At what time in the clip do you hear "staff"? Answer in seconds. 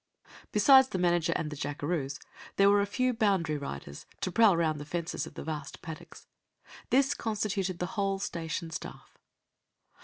8.71-9.19